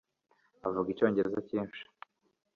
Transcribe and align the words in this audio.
avuga 0.67 0.87
icyongereza 0.91 1.39
cyinshi 1.49 1.81